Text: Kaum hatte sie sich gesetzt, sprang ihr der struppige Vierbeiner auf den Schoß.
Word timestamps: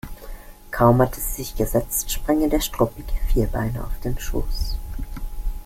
Kaum 0.71 0.99
hatte 0.99 1.19
sie 1.19 1.43
sich 1.43 1.55
gesetzt, 1.55 2.11
sprang 2.11 2.41
ihr 2.41 2.49
der 2.49 2.59
struppige 2.61 3.13
Vierbeiner 3.31 3.83
auf 3.85 3.99
den 4.03 4.17
Schoß. 4.17 4.75